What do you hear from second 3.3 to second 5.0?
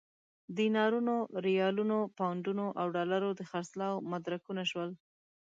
د خرڅلاو مدرکونه شول.